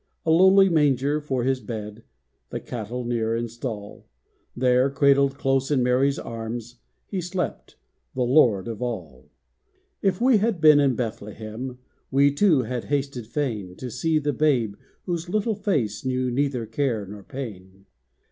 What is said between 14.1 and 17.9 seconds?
the Babe whose little face Knew neither care nor pain.